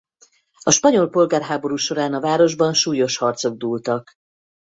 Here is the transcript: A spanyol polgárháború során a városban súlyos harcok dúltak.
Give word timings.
A 0.63 0.71
spanyol 0.71 1.09
polgárháború 1.09 1.75
során 1.75 2.13
a 2.13 2.19
városban 2.19 2.73
súlyos 2.73 3.17
harcok 3.17 3.57
dúltak. 3.57 4.13